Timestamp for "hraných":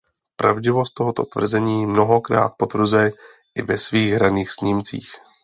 4.13-4.51